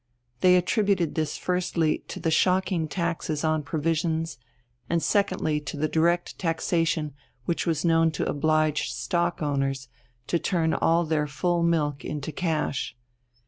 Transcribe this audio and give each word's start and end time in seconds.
They 0.39 0.55
attributed 0.55 1.13
this 1.13 1.37
firstly 1.37 1.99
to 2.07 2.19
the 2.19 2.31
shocking 2.31 2.87
taxes 2.87 3.43
on 3.43 3.61
provisions 3.61 4.39
and 4.89 4.99
secondly 4.99 5.59
to 5.59 5.77
the 5.77 5.87
direct 5.87 6.39
taxation 6.39 7.13
which 7.45 7.67
was 7.67 7.85
known 7.85 8.09
to 8.13 8.27
oblige 8.27 8.89
stock 8.91 9.43
owners 9.43 9.89
to 10.25 10.39
turn 10.39 10.73
all 10.73 11.05
their 11.05 11.27
full 11.27 11.61
milk 11.61 12.03
into 12.03 12.31
cash. 12.31 12.97